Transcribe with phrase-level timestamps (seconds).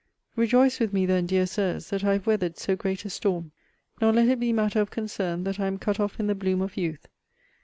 [0.35, 3.51] Rejoice with me, then, dear Sirs, that I have weathered so great a storm.
[4.01, 6.63] Nor let it be matter of concern, that I am cut off in the bloom
[6.63, 7.07] of youth.